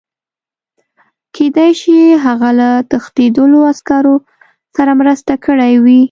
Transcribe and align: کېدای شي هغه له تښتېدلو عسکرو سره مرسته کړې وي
کېدای 1.35 1.71
شي 1.81 1.97
هغه 2.25 2.49
له 2.59 2.69
تښتېدلو 2.91 3.59
عسکرو 3.71 4.15
سره 4.75 4.91
مرسته 5.01 5.33
کړې 5.45 5.73
وي 5.83 5.99